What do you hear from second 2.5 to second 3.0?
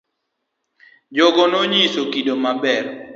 ber.